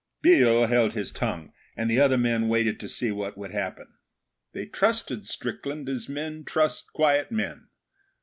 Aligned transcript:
Biel 0.23 0.65
held 0.65 0.93
his 0.93 1.11
tongue, 1.11 1.53
and 1.77 1.87
the 1.87 1.99
other 1.99 2.17
men 2.17 2.47
waited 2.47 2.79
to 2.79 2.89
see 2.89 3.11
what 3.11 3.37
would 3.37 3.51
happen. 3.51 3.85
They 4.51 4.65
trusted 4.65 5.27
Strickland 5.27 5.87
as 5.89 6.09
men 6.09 6.43
trust 6.43 6.91
quiet 6.91 7.31
men. 7.31 7.67